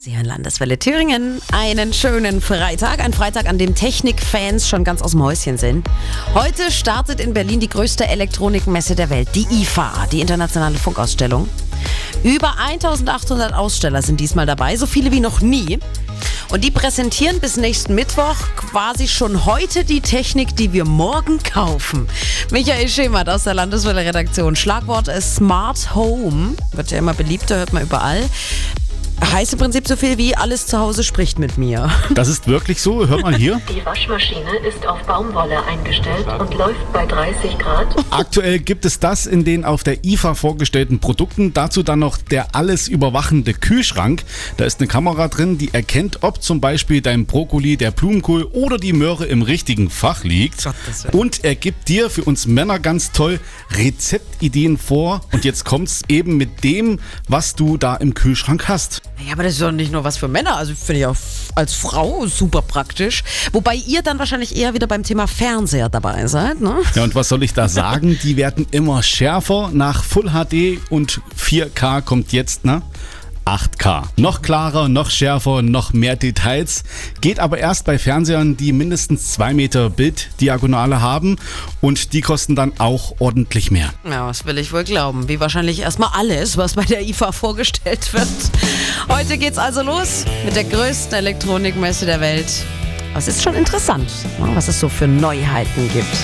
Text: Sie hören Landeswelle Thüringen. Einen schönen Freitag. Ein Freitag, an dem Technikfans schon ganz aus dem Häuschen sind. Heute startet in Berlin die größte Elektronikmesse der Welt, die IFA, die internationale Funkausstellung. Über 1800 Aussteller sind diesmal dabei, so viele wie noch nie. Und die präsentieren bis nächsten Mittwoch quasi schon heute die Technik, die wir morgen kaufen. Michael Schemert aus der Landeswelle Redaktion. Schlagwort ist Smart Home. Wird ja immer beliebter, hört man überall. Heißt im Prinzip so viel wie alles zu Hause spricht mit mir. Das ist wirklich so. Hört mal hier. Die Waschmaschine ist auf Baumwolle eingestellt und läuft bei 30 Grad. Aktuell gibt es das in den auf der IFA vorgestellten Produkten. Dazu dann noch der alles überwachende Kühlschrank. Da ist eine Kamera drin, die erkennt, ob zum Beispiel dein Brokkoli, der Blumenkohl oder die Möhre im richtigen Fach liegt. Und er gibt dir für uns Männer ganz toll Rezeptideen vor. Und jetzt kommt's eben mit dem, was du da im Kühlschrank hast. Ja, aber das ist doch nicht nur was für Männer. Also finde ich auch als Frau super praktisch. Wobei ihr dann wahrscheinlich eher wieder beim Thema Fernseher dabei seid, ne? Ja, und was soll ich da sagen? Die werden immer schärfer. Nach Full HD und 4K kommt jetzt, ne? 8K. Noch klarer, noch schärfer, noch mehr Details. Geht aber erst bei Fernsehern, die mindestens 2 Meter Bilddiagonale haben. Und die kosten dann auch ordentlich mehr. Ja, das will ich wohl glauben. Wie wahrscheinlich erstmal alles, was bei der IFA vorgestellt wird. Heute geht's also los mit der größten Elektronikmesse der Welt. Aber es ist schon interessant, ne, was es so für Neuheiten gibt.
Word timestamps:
Sie 0.00 0.14
hören 0.14 0.26
Landeswelle 0.26 0.78
Thüringen. 0.78 1.42
Einen 1.50 1.92
schönen 1.92 2.40
Freitag. 2.40 3.00
Ein 3.00 3.12
Freitag, 3.12 3.48
an 3.48 3.58
dem 3.58 3.74
Technikfans 3.74 4.68
schon 4.68 4.84
ganz 4.84 5.02
aus 5.02 5.10
dem 5.10 5.24
Häuschen 5.24 5.58
sind. 5.58 5.88
Heute 6.34 6.70
startet 6.70 7.18
in 7.18 7.34
Berlin 7.34 7.58
die 7.58 7.68
größte 7.68 8.06
Elektronikmesse 8.06 8.94
der 8.94 9.10
Welt, 9.10 9.28
die 9.34 9.44
IFA, 9.50 10.06
die 10.12 10.20
internationale 10.20 10.78
Funkausstellung. 10.78 11.48
Über 12.22 12.60
1800 12.60 13.52
Aussteller 13.52 14.00
sind 14.00 14.20
diesmal 14.20 14.46
dabei, 14.46 14.76
so 14.76 14.86
viele 14.86 15.10
wie 15.10 15.18
noch 15.18 15.40
nie. 15.40 15.80
Und 16.50 16.62
die 16.62 16.70
präsentieren 16.70 17.40
bis 17.40 17.56
nächsten 17.56 17.96
Mittwoch 17.96 18.36
quasi 18.54 19.08
schon 19.08 19.46
heute 19.46 19.84
die 19.84 20.00
Technik, 20.00 20.54
die 20.54 20.72
wir 20.72 20.84
morgen 20.84 21.42
kaufen. 21.42 22.06
Michael 22.52 22.88
Schemert 22.88 23.28
aus 23.28 23.42
der 23.42 23.54
Landeswelle 23.54 24.06
Redaktion. 24.06 24.54
Schlagwort 24.54 25.08
ist 25.08 25.34
Smart 25.34 25.96
Home. 25.96 26.54
Wird 26.70 26.92
ja 26.92 26.98
immer 26.98 27.14
beliebter, 27.14 27.56
hört 27.56 27.72
man 27.72 27.82
überall. 27.82 28.22
Heißt 29.20 29.52
im 29.52 29.58
Prinzip 29.58 29.86
so 29.86 29.96
viel 29.96 30.16
wie 30.16 30.34
alles 30.36 30.66
zu 30.66 30.78
Hause 30.78 31.04
spricht 31.04 31.38
mit 31.38 31.58
mir. 31.58 31.90
Das 32.14 32.28
ist 32.28 32.48
wirklich 32.48 32.82
so. 32.82 33.06
Hört 33.06 33.22
mal 33.22 33.36
hier. 33.36 33.60
Die 33.72 33.84
Waschmaschine 33.84 34.56
ist 34.66 34.84
auf 34.86 35.00
Baumwolle 35.04 35.62
eingestellt 35.66 36.26
und 36.38 36.54
läuft 36.54 36.92
bei 36.92 37.06
30 37.06 37.58
Grad. 37.58 37.86
Aktuell 38.10 38.58
gibt 38.58 38.84
es 38.84 38.98
das 38.98 39.26
in 39.26 39.44
den 39.44 39.64
auf 39.64 39.84
der 39.84 40.04
IFA 40.04 40.34
vorgestellten 40.34 40.98
Produkten. 40.98 41.52
Dazu 41.52 41.82
dann 41.82 42.00
noch 42.00 42.16
der 42.18 42.56
alles 42.56 42.88
überwachende 42.88 43.54
Kühlschrank. 43.54 44.24
Da 44.56 44.64
ist 44.64 44.80
eine 44.80 44.88
Kamera 44.88 45.28
drin, 45.28 45.58
die 45.58 45.72
erkennt, 45.72 46.22
ob 46.22 46.42
zum 46.42 46.60
Beispiel 46.60 47.02
dein 47.02 47.26
Brokkoli, 47.26 47.76
der 47.76 47.92
Blumenkohl 47.92 48.44
oder 48.44 48.78
die 48.78 48.92
Möhre 48.92 49.26
im 49.26 49.42
richtigen 49.42 49.90
Fach 49.90 50.24
liegt. 50.24 50.68
Und 51.12 51.44
er 51.44 51.54
gibt 51.54 51.88
dir 51.88 52.10
für 52.10 52.24
uns 52.24 52.46
Männer 52.46 52.80
ganz 52.80 53.12
toll 53.12 53.38
Rezeptideen 53.70 54.78
vor. 54.78 55.20
Und 55.30 55.44
jetzt 55.44 55.64
kommt's 55.64 56.02
eben 56.08 56.36
mit 56.36 56.64
dem, 56.64 56.98
was 57.28 57.54
du 57.54 57.76
da 57.76 57.94
im 57.94 58.14
Kühlschrank 58.14 58.66
hast. 58.66 59.02
Ja, 59.26 59.32
aber 59.32 59.42
das 59.42 59.54
ist 59.54 59.62
doch 59.62 59.72
nicht 59.72 59.92
nur 59.92 60.04
was 60.04 60.16
für 60.16 60.28
Männer. 60.28 60.56
Also 60.56 60.74
finde 60.74 61.00
ich 61.00 61.06
auch 61.06 61.16
als 61.54 61.74
Frau 61.74 62.26
super 62.26 62.62
praktisch. 62.62 63.24
Wobei 63.52 63.74
ihr 63.74 64.02
dann 64.02 64.18
wahrscheinlich 64.18 64.56
eher 64.56 64.74
wieder 64.74 64.86
beim 64.86 65.02
Thema 65.02 65.26
Fernseher 65.26 65.88
dabei 65.88 66.26
seid, 66.26 66.60
ne? 66.60 66.76
Ja, 66.94 67.02
und 67.04 67.14
was 67.14 67.28
soll 67.28 67.42
ich 67.42 67.52
da 67.52 67.68
sagen? 67.68 68.18
Die 68.22 68.36
werden 68.36 68.66
immer 68.70 69.02
schärfer. 69.02 69.70
Nach 69.72 70.04
Full 70.04 70.30
HD 70.30 70.80
und 70.90 71.20
4K 71.36 72.00
kommt 72.02 72.32
jetzt, 72.32 72.64
ne? 72.64 72.82
8K. 73.48 74.02
Noch 74.18 74.42
klarer, 74.42 74.90
noch 74.90 75.08
schärfer, 75.08 75.62
noch 75.62 75.94
mehr 75.94 76.16
Details. 76.16 76.84
Geht 77.22 77.40
aber 77.40 77.56
erst 77.56 77.86
bei 77.86 77.98
Fernsehern, 77.98 78.58
die 78.58 78.74
mindestens 78.74 79.32
2 79.32 79.54
Meter 79.54 79.88
Bilddiagonale 79.88 81.00
haben. 81.00 81.36
Und 81.80 82.12
die 82.12 82.20
kosten 82.20 82.56
dann 82.56 82.74
auch 82.76 83.14
ordentlich 83.20 83.70
mehr. 83.70 83.88
Ja, 84.04 84.28
das 84.28 84.44
will 84.44 84.58
ich 84.58 84.74
wohl 84.74 84.84
glauben. 84.84 85.30
Wie 85.30 85.40
wahrscheinlich 85.40 85.80
erstmal 85.80 86.10
alles, 86.12 86.58
was 86.58 86.74
bei 86.74 86.84
der 86.84 87.00
IFA 87.00 87.32
vorgestellt 87.32 88.12
wird. 88.12 88.28
Heute 89.08 89.38
geht's 89.38 89.56
also 89.56 89.80
los 89.80 90.26
mit 90.44 90.54
der 90.54 90.64
größten 90.64 91.14
Elektronikmesse 91.16 92.04
der 92.04 92.20
Welt. 92.20 92.52
Aber 93.12 93.20
es 93.20 93.28
ist 93.28 93.42
schon 93.42 93.54
interessant, 93.54 94.10
ne, 94.38 94.50
was 94.52 94.68
es 94.68 94.78
so 94.78 94.90
für 94.90 95.08
Neuheiten 95.08 95.90
gibt. 95.94 96.16